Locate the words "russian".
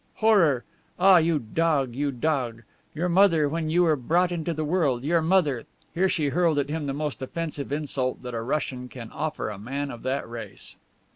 8.41-8.89